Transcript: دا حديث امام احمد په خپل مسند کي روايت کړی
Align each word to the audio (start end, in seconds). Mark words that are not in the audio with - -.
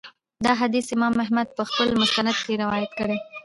دا 0.45 0.51
حديث 0.61 0.87
امام 0.97 1.15
احمد 1.23 1.47
په 1.57 1.63
خپل 1.69 1.87
مسند 2.01 2.37
کي 2.45 2.53
روايت 2.63 2.91
کړی 2.99 3.17